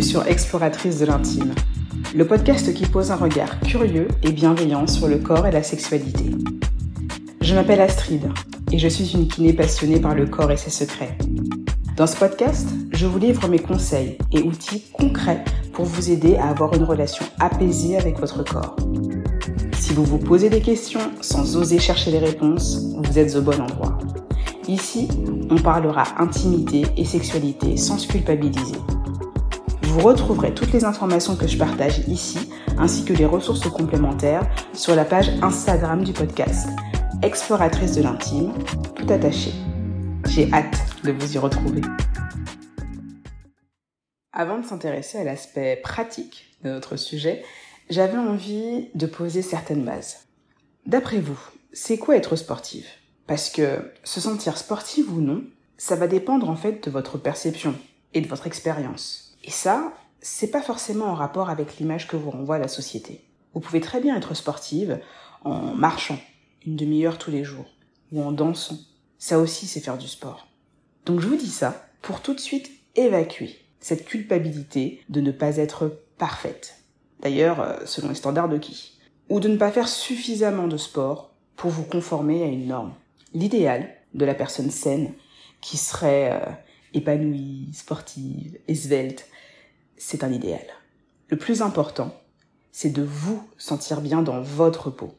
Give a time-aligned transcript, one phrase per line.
[0.00, 1.54] Sur Exploratrice de l'intime,
[2.14, 6.24] le podcast qui pose un regard curieux et bienveillant sur le corps et la sexualité.
[7.40, 8.22] Je m'appelle Astrid
[8.72, 11.16] et je suis une kiné passionnée par le corps et ses secrets.
[11.96, 15.44] Dans ce podcast, je vous livre mes conseils et outils concrets
[15.74, 18.76] pour vous aider à avoir une relation apaisée avec votre corps.
[19.78, 23.60] Si vous vous posez des questions sans oser chercher les réponses, vous êtes au bon
[23.60, 23.98] endroit.
[24.66, 25.08] Ici,
[25.50, 28.78] on parlera intimité et sexualité sans se culpabiliser.
[30.00, 32.38] Vous retrouverez toutes les informations que je partage ici,
[32.78, 36.70] ainsi que les ressources complémentaires, sur la page Instagram du podcast,
[37.22, 38.54] Exploratrice de l'intime,
[38.96, 39.52] tout attaché.
[40.26, 41.82] J'ai hâte de vous y retrouver.
[44.32, 47.44] Avant de s'intéresser à l'aspect pratique de notre sujet,
[47.90, 50.28] j'avais envie de poser certaines bases.
[50.86, 51.38] D'après vous,
[51.74, 52.86] c'est quoi être sportive?
[53.26, 55.44] Parce que se sentir sportive ou non,
[55.76, 57.74] ça va dépendre en fait de votre perception
[58.14, 59.29] et de votre expérience.
[59.44, 63.24] Et ça, c'est pas forcément en rapport avec l'image que vous renvoie la société.
[63.54, 65.00] Vous pouvez très bien être sportive
[65.44, 66.18] en marchant
[66.66, 67.66] une demi-heure tous les jours
[68.12, 68.78] ou en dansant.
[69.18, 70.46] Ça aussi, c'est faire du sport.
[71.06, 75.56] Donc je vous dis ça pour tout de suite évacuer cette culpabilité de ne pas
[75.56, 76.76] être parfaite.
[77.20, 81.30] D'ailleurs, euh, selon les standards de qui Ou de ne pas faire suffisamment de sport
[81.56, 82.92] pour vous conformer à une norme.
[83.34, 85.12] L'idéal de la personne saine
[85.60, 86.52] qui serait euh,
[86.94, 89.26] épanouie, sportive, svelte,
[89.96, 90.64] c'est un idéal.
[91.28, 92.14] Le plus important,
[92.72, 95.14] c'est de vous sentir bien dans votre peau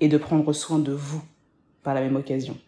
[0.00, 1.22] et de prendre soin de vous
[1.82, 2.58] par la même occasion.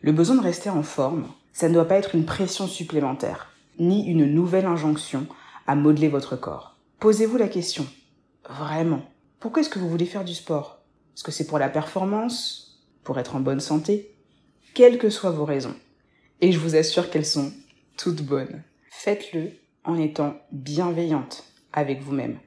[0.00, 4.06] Le besoin de rester en forme, ça ne doit pas être une pression supplémentaire, ni
[4.06, 5.26] une nouvelle injonction
[5.66, 6.76] à modeler votre corps.
[7.00, 7.86] Posez-vous la question,
[8.48, 9.02] vraiment,
[9.40, 10.80] pourquoi est-ce que vous voulez faire du sport?
[11.14, 12.82] Est-ce que c'est pour la performance?
[13.02, 14.14] Pour être en bonne santé?
[14.74, 15.74] Quelles que soient vos raisons.
[16.40, 17.52] Et je vous assure qu'elles sont
[17.96, 18.62] toute bonne.
[18.90, 19.52] Faites-le
[19.84, 22.38] en étant bienveillante avec vous-même.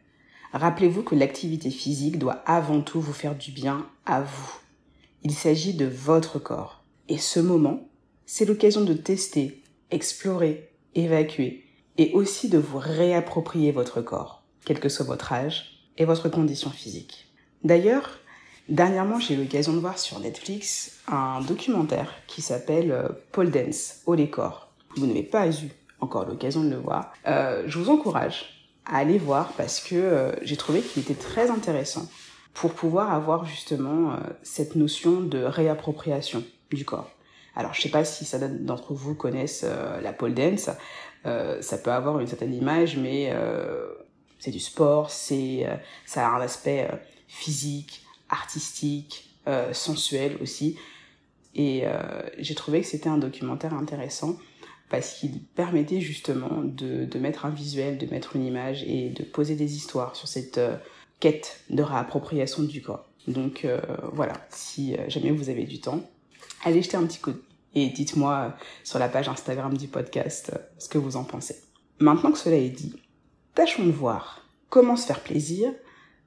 [0.54, 4.54] Rappelez-vous que l'activité physique doit avant tout vous faire du bien à vous.
[5.24, 6.84] Il s'agit de votre corps.
[7.08, 7.88] Et ce moment,
[8.26, 11.66] c'est l'occasion de tester, explorer, évacuer
[11.98, 16.70] et aussi de vous réapproprier votre corps, quel que soit votre âge et votre condition
[16.70, 17.28] physique.
[17.64, 18.20] D'ailleurs,
[18.70, 24.02] dernièrement, j'ai eu l'occasion de voir sur Netflix un documentaire qui s'appelle euh, Paul Dance,
[24.06, 25.70] Haut les corps vous n'avez pas eu
[26.02, 30.32] encore l'occasion de le voir, euh, je vous encourage à aller voir parce que euh,
[30.42, 32.08] j'ai trouvé qu'il était très intéressant
[32.54, 37.12] pour pouvoir avoir justement euh, cette notion de réappropriation du corps.
[37.56, 39.66] Alors je sais pas si certains d'entre vous connaissent
[40.02, 40.70] la pole dance,
[41.26, 43.34] ça peut avoir une certaine image, mais
[44.38, 45.68] c'est du sport, c'est
[46.06, 46.88] ça a un aspect
[47.28, 49.36] physique, artistique,
[49.74, 50.78] sensuel aussi.
[51.56, 51.84] Et
[52.38, 54.38] j'ai trouvé que c'était un documentaire intéressant
[54.90, 59.56] parce qu'il permettait justement de, mettre un visuel, de mettre une image et de poser
[59.56, 60.76] des histoires sur cette euh,
[61.20, 63.06] quête de réappropriation du corps.
[63.28, 63.80] Donc euh,
[64.14, 66.02] voilà, si euh, jamais vous avez du temps,
[66.64, 67.34] allez jeter un petit coup
[67.76, 71.56] et dites-moi sur la page Instagram du podcast ce que vous en pensez.
[72.00, 72.96] Maintenant que cela est dit,
[73.54, 75.72] tâchons de voir comment se faire plaisir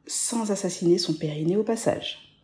[0.07, 2.37] sans assassiner son périnée au passage.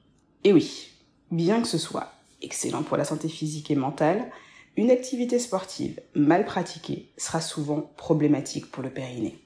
[0.43, 0.91] Et oui,
[1.31, 2.13] bien que ce soit
[2.43, 4.31] excellent pour la santé physique et mentale,
[4.79, 9.37] une activité sportive mal pratiquée sera souvent problématique pour le périnée.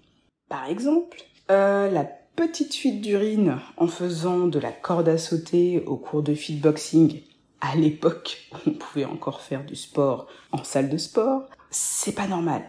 [0.50, 5.96] Par exemple, euh, la petite fuite d'urine en faisant de la corde à sauter au
[5.96, 7.22] cours de fitboxing
[7.62, 12.62] à l'époque on pouvait encore faire du sport en salle de sport, c'est pas normal.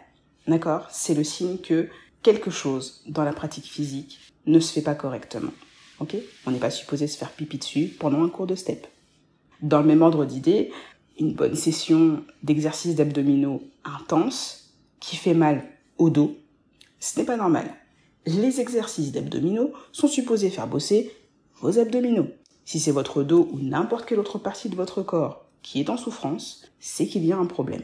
[0.47, 0.87] D'accord?
[0.89, 1.89] C'est le signe que
[2.21, 5.51] quelque chose dans la pratique physique ne se fait pas correctement.
[5.99, 6.15] Ok?
[6.45, 8.87] On n'est pas supposé se faire pipi dessus pendant un cours de step.
[9.61, 10.71] Dans le même ordre d'idée,
[11.19, 15.63] une bonne session d'exercice d'abdominaux intense qui fait mal
[15.97, 16.35] au dos,
[16.99, 17.69] ce n'est pas normal.
[18.25, 21.11] Les exercices d'abdominaux sont supposés faire bosser
[21.59, 22.27] vos abdominaux.
[22.65, 25.97] Si c'est votre dos ou n'importe quelle autre partie de votre corps qui est en
[25.97, 27.83] souffrance, c'est qu'il y a un problème.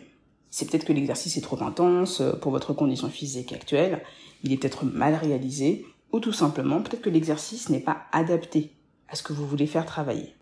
[0.50, 4.02] C'est peut-être que l'exercice est trop intense pour votre condition physique actuelle,
[4.44, 8.72] il est peut-être mal réalisé, ou tout simplement peut-être que l'exercice n'est pas adapté
[9.10, 10.34] à ce que vous voulez faire travailler.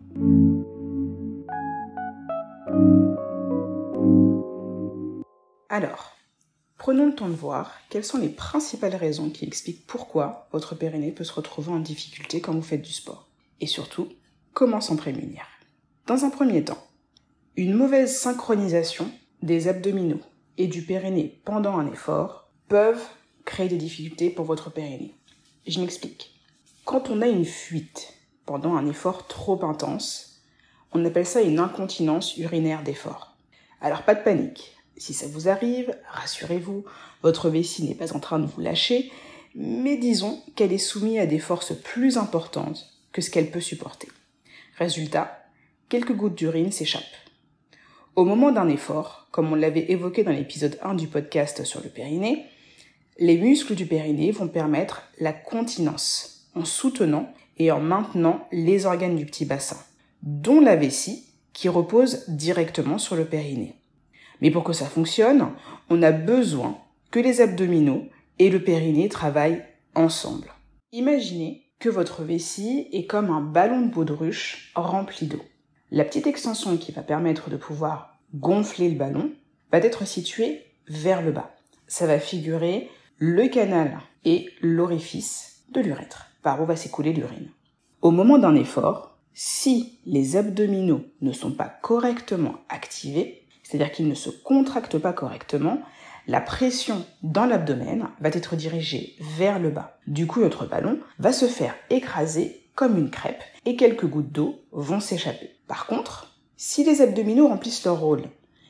[5.78, 6.16] Alors,
[6.76, 11.12] prenons le temps de voir quelles sont les principales raisons qui expliquent pourquoi votre périnée
[11.12, 13.28] peut se retrouver en difficulté quand vous faites du sport.
[13.60, 14.08] Et surtout,
[14.54, 15.44] comment s'en prémunir.
[16.08, 16.84] Dans un premier temps,
[17.54, 19.08] une mauvaise synchronisation
[19.42, 20.18] des abdominaux
[20.56, 23.06] et du périnée pendant un effort peuvent
[23.44, 25.14] créer des difficultés pour votre périnée.
[25.64, 26.34] Je m'explique.
[26.84, 28.14] Quand on a une fuite
[28.46, 30.42] pendant un effort trop intense,
[30.90, 33.36] on appelle ça une incontinence urinaire d'effort.
[33.80, 36.84] Alors pas de panique, Si ça vous arrive, rassurez-vous,
[37.22, 39.10] votre vessie n'est pas en train de vous lâcher,
[39.54, 44.08] mais disons qu'elle est soumise à des forces plus importantes que ce qu'elle peut supporter.
[44.76, 45.46] Résultat,
[45.88, 47.02] quelques gouttes d'urine s'échappent.
[48.16, 51.88] Au moment d'un effort, comme on l'avait évoqué dans l'épisode 1 du podcast sur le
[51.88, 52.46] périnée,
[53.18, 59.16] les muscles du périnée vont permettre la continence en soutenant et en maintenant les organes
[59.16, 59.78] du petit bassin,
[60.22, 63.77] dont la vessie qui repose directement sur le périnée.
[64.40, 65.48] Mais pour que ça fonctionne,
[65.90, 66.78] on a besoin
[67.10, 68.04] que les abdominaux
[68.38, 69.64] et le périnée travaillent
[69.94, 70.52] ensemble.
[70.92, 75.42] Imaginez que votre vessie est comme un ballon de baudruche rempli d'eau.
[75.90, 79.32] La petite extension qui va permettre de pouvoir gonfler le ballon
[79.72, 81.54] va être située vers le bas.
[81.86, 87.50] Ça va figurer le canal et l'orifice de l'urètre, par où va s'écouler l'urine?
[88.00, 93.37] Au moment d'un effort, si les abdominaux ne sont pas correctement activés,
[93.68, 95.82] c'est-à-dire qu'ils ne se contractent pas correctement,
[96.26, 99.98] la pression dans l'abdomen va être dirigée vers le bas.
[100.06, 104.58] Du coup, notre ballon va se faire écraser comme une crêpe et quelques gouttes d'eau
[104.72, 105.50] vont s'échapper.
[105.66, 108.22] Par contre, si les abdominaux remplissent leur rôle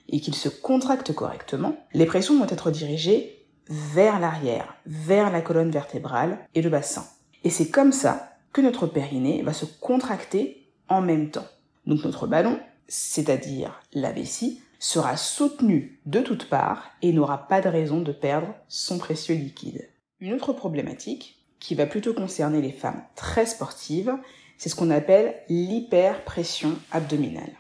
[0.09, 5.71] et qu'ils se contractent correctement, les pressions vont être dirigées vers l'arrière, vers la colonne
[5.71, 7.05] vertébrale et le bassin.
[7.45, 11.47] Et c'est comme ça que notre périnée va se contracter en même temps.
[11.87, 12.59] Donc notre ballon,
[12.89, 18.55] c'est-à-dire la vessie, sera soutenu de toutes parts et n'aura pas de raison de perdre
[18.69, 19.89] son précieux liquide.
[20.21, 24.15] Une autre problématique, qui va plutôt concerner les femmes très sportives,
[24.57, 27.53] c'est ce qu'on appelle l'hyperpression abdominale.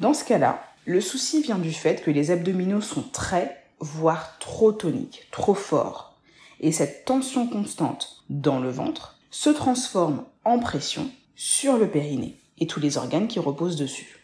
[0.00, 4.72] Dans ce cas-là, le souci vient du fait que les abdominaux sont très, voire trop
[4.72, 6.18] toniques, trop forts.
[6.60, 12.66] Et cette tension constante dans le ventre se transforme en pression sur le périnée et
[12.66, 14.21] tous les organes qui reposent dessus.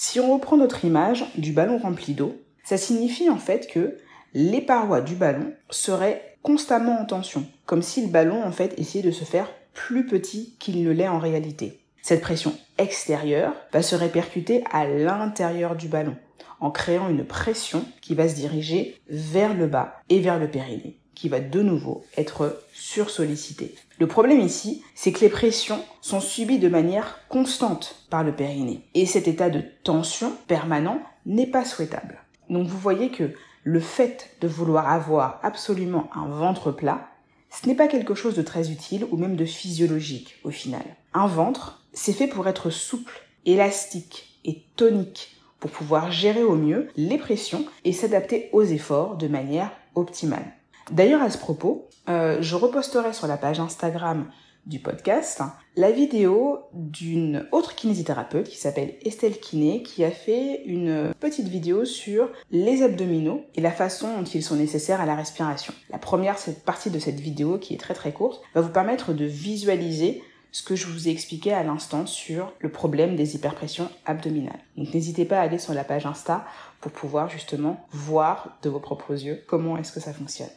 [0.00, 3.96] Si on reprend notre image du ballon rempli d'eau, ça signifie en fait que
[4.32, 9.02] les parois du ballon seraient constamment en tension, comme si le ballon en fait essayait
[9.02, 11.80] de se faire plus petit qu'il ne l'est en réalité.
[12.00, 16.14] Cette pression extérieure va se répercuter à l'intérieur du ballon,
[16.60, 21.00] en créant une pression qui va se diriger vers le bas et vers le périnée
[21.18, 23.74] qui va de nouveau être sursollicité.
[23.98, 28.82] Le problème ici, c'est que les pressions sont subies de manière constante par le périnée.
[28.94, 32.22] Et cet état de tension permanent n'est pas souhaitable.
[32.48, 33.32] Donc vous voyez que
[33.64, 37.08] le fait de vouloir avoir absolument un ventre plat,
[37.50, 40.84] ce n'est pas quelque chose de très utile ou même de physiologique au final.
[41.14, 46.88] Un ventre, c'est fait pour être souple, élastique et tonique pour pouvoir gérer au mieux
[46.96, 50.54] les pressions et s'adapter aux efforts de manière optimale.
[50.90, 54.30] D'ailleurs, à ce propos, euh, je reposterai sur la page Instagram
[54.66, 55.42] du podcast
[55.76, 61.84] la vidéo d'une autre kinésithérapeute qui s'appelle Estelle Kiné qui a fait une petite vidéo
[61.84, 65.72] sur les abdominaux et la façon dont ils sont nécessaires à la respiration.
[65.90, 66.36] La première
[66.66, 70.62] partie de cette vidéo qui est très très courte va vous permettre de visualiser ce
[70.62, 74.60] que je vous ai expliqué à l'instant sur le problème des hyperpressions abdominales.
[74.76, 76.44] Donc n'hésitez pas à aller sur la page Insta
[76.80, 80.48] pour pouvoir justement voir de vos propres yeux comment est-ce que ça fonctionne.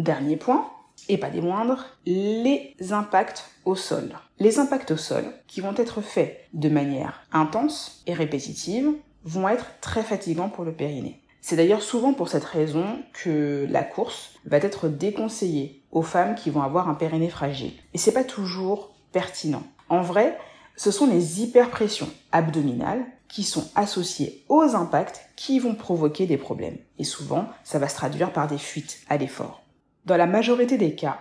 [0.00, 0.66] Dernier point,
[1.10, 4.14] et pas des moindres, les impacts au sol.
[4.38, 9.66] Les impacts au sol, qui vont être faits de manière intense et répétitive, vont être
[9.82, 11.20] très fatigants pour le périnée.
[11.42, 16.48] C'est d'ailleurs souvent pour cette raison que la course va être déconseillée aux femmes qui
[16.48, 17.74] vont avoir un périnée fragile.
[17.92, 19.64] Et c'est pas toujours pertinent.
[19.90, 20.38] En vrai,
[20.76, 26.78] ce sont les hyperpressions abdominales qui sont associées aux impacts qui vont provoquer des problèmes.
[26.98, 29.62] Et souvent, ça va se traduire par des fuites à l'effort.
[30.06, 31.20] Dans la majorité des cas,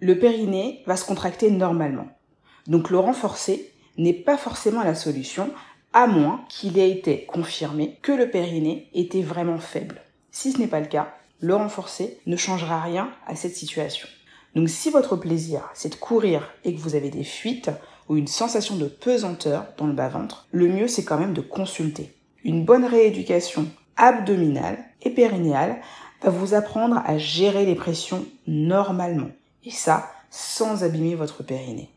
[0.00, 2.08] le périnée va se contracter normalement.
[2.66, 5.50] Donc le renforcer n'est pas forcément la solution,
[5.92, 10.00] à moins qu'il ait été confirmé que le périnée était vraiment faible.
[10.30, 14.08] Si ce n'est pas le cas, le renforcer ne changera rien à cette situation.
[14.54, 17.70] Donc si votre plaisir c'est de courir et que vous avez des fuites
[18.08, 22.14] ou une sensation de pesanteur dans le bas-ventre, le mieux c'est quand même de consulter.
[22.44, 25.80] Une bonne rééducation abdominale et périnéale
[26.22, 29.30] va vous apprendre à gérer les pressions normalement.
[29.64, 31.90] Et ça, sans abîmer votre périnée.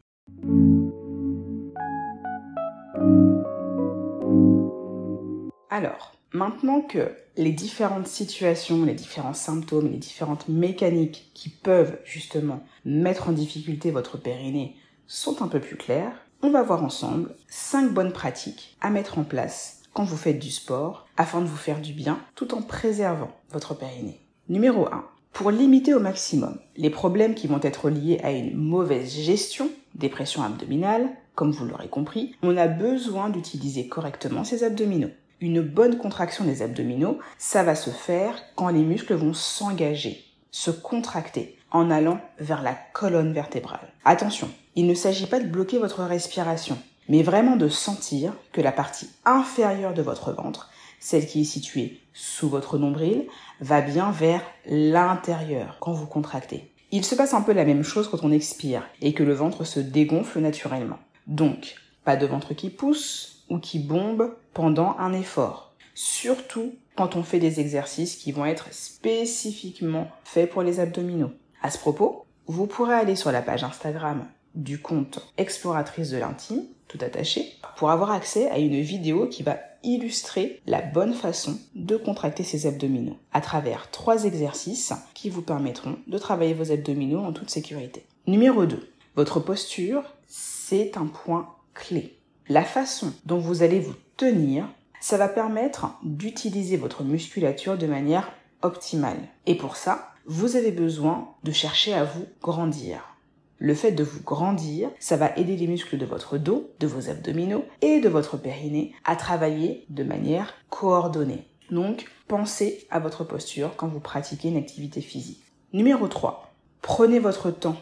[5.69, 12.63] Alors, maintenant que les différentes situations, les différents symptômes, les différentes mécaniques qui peuvent justement
[12.85, 14.75] mettre en difficulté votre périnée
[15.07, 19.23] sont un peu plus claires, on va voir ensemble 5 bonnes pratiques à mettre en
[19.23, 23.31] place quand vous faites du sport afin de vous faire du bien tout en préservant
[23.49, 24.19] votre périnée.
[24.49, 25.05] Numéro 1.
[25.31, 30.09] Pour limiter au maximum les problèmes qui vont être liés à une mauvaise gestion des
[30.09, 35.11] pressions abdominales, comme vous l'aurez compris, on a besoin d'utiliser correctement ses abdominaux.
[35.39, 40.71] Une bonne contraction des abdominaux, ça va se faire quand les muscles vont s'engager, se
[40.71, 43.93] contracter en allant vers la colonne vertébrale.
[44.03, 46.77] Attention, il ne s'agit pas de bloquer votre respiration,
[47.09, 50.69] mais vraiment de sentir que la partie inférieure de votre ventre,
[50.99, 53.27] celle qui est située sous votre nombril,
[53.61, 56.71] va bien vers l'intérieur quand vous contractez.
[56.91, 59.63] Il se passe un peu la même chose quand on expire et que le ventre
[59.63, 60.99] se dégonfle naturellement.
[61.27, 65.73] Donc, pas de ventre qui pousse ou qui bombe pendant un effort.
[65.93, 71.31] Surtout quand on fait des exercices qui vont être spécifiquement faits pour les abdominaux.
[71.61, 76.63] À ce propos, vous pourrez aller sur la page Instagram du compte Exploratrice de l'intime,
[76.87, 81.95] tout attaché, pour avoir accès à une vidéo qui va illustrer la bonne façon de
[81.95, 87.33] contracter ses abdominaux à travers trois exercices qui vous permettront de travailler vos abdominaux en
[87.33, 88.05] toute sécurité.
[88.27, 88.89] Numéro 2.
[89.15, 92.17] Votre posture, c'est un point clé.
[92.49, 94.67] La façon dont vous allez vous tenir,
[94.99, 98.31] ça va permettre d'utiliser votre musculature de manière
[98.61, 99.19] optimale.
[99.45, 103.14] Et pour ça, vous avez besoin de chercher à vous grandir.
[103.57, 107.09] Le fait de vous grandir, ça va aider les muscles de votre dos, de vos
[107.09, 111.47] abdominaux et de votre périnée à travailler de manière coordonnée.
[111.71, 115.41] Donc, pensez à votre posture quand vous pratiquez une activité physique.
[115.73, 116.53] Numéro 3.
[116.81, 117.77] Prenez votre temps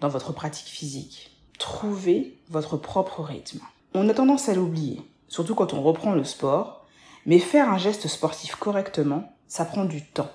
[0.00, 1.30] dans votre pratique physique.
[1.58, 3.60] Trouvez votre propre rythme.
[3.94, 6.86] On a tendance à l'oublier, surtout quand on reprend le sport,
[7.26, 10.30] mais faire un geste sportif correctement, ça prend du temps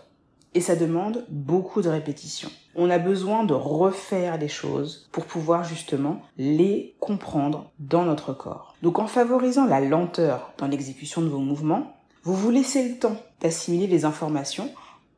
[0.54, 2.50] et ça demande beaucoup de répétitions.
[2.76, 8.76] On a besoin de refaire les choses pour pouvoir justement les comprendre dans notre corps.
[8.82, 13.18] Donc en favorisant la lenteur dans l'exécution de vos mouvements, vous vous laissez le temps
[13.42, 14.70] d'assimiler les informations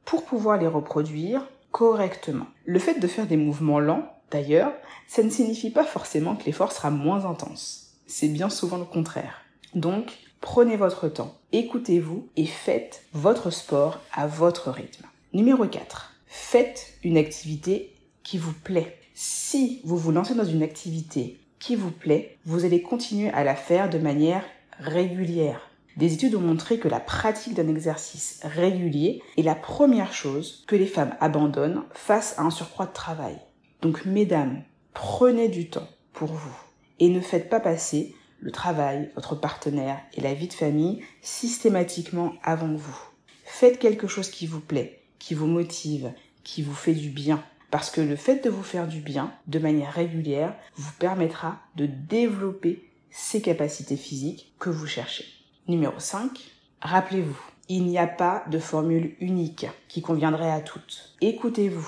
[0.05, 2.45] pour pouvoir les reproduire correctement.
[2.65, 4.73] Le fait de faire des mouvements lents, d'ailleurs,
[5.07, 7.93] ça ne signifie pas forcément que l'effort sera moins intense.
[8.07, 9.41] C'est bien souvent le contraire.
[9.73, 10.11] Donc,
[10.41, 15.05] prenez votre temps, écoutez-vous et faites votre sport à votre rythme.
[15.33, 16.13] Numéro 4.
[16.25, 18.97] Faites une activité qui vous plaît.
[19.13, 23.55] Si vous vous lancez dans une activité qui vous plaît, vous allez continuer à la
[23.55, 24.43] faire de manière
[24.79, 25.61] régulière.
[25.95, 30.75] Des études ont montré que la pratique d'un exercice régulier est la première chose que
[30.75, 33.37] les femmes abandonnent face à un surcroît de travail.
[33.81, 36.57] Donc mesdames, prenez du temps pour vous
[36.99, 42.33] et ne faites pas passer le travail, votre partenaire et la vie de famille systématiquement
[42.43, 42.99] avant vous.
[43.45, 46.11] Faites quelque chose qui vous plaît qui vous motive,
[46.43, 47.43] qui vous fait du bien.
[47.69, 51.85] Parce que le fait de vous faire du bien de manière régulière vous permettra de
[51.85, 55.25] développer ces capacités physiques que vous cherchez.
[55.67, 56.37] Numéro 5.
[56.81, 61.15] Rappelez-vous, il n'y a pas de formule unique qui conviendrait à toutes.
[61.21, 61.87] Écoutez-vous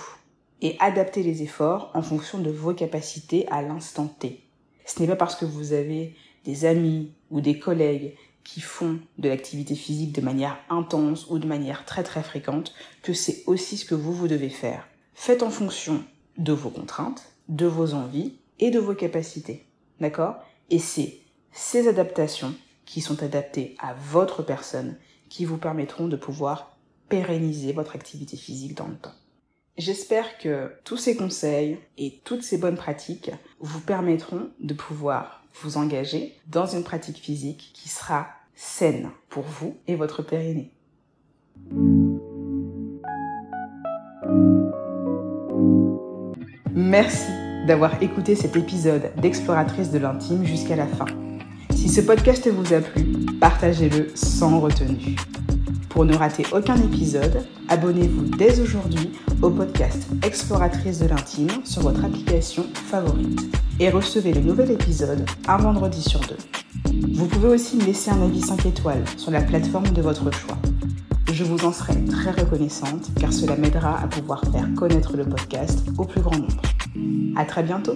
[0.62, 4.42] et adaptez les efforts en fonction de vos capacités à l'instant T.
[4.86, 9.30] Ce n'est pas parce que vous avez des amis ou des collègues qui font de
[9.30, 13.86] l'activité physique de manière intense ou de manière très très fréquente que c'est aussi ce
[13.86, 14.88] que vous, vous devez faire.
[15.14, 16.04] Faites en fonction
[16.38, 19.66] de vos contraintes, de vos envies et de vos capacités.
[20.00, 20.36] D'accord?
[20.70, 21.20] Et c'est
[21.52, 22.54] ces adaptations
[22.86, 24.98] qui sont adaptées à votre personne
[25.30, 26.78] qui vous permettront de pouvoir
[27.10, 29.14] pérenniser votre activité physique dans le temps.
[29.78, 35.78] J'espère que tous ces conseils et toutes ces bonnes pratiques vous permettront de pouvoir vous
[35.78, 40.72] engager dans une pratique physique qui sera saine pour vous et votre périnée.
[46.76, 47.32] Merci
[47.68, 51.06] d'avoir écouté cet épisode d'Exploratrice de l'intime jusqu'à la fin.
[51.72, 53.06] Si ce podcast vous a plu,
[53.40, 55.16] partagez-le sans retenue.
[55.90, 62.04] Pour ne rater aucun épisode, abonnez-vous dès aujourd'hui au podcast Exploratrice de l'intime sur votre
[62.04, 66.38] application favorite et recevez le nouvel épisode un vendredi sur deux.
[67.14, 70.58] Vous pouvez aussi me laisser un avis 5 étoiles sur la plateforme de votre choix.
[71.32, 75.84] Je vous en serai très reconnaissante car cela m'aidera à pouvoir faire connaître le podcast
[75.98, 76.62] au plus grand nombre.
[77.36, 77.96] À très bientôt!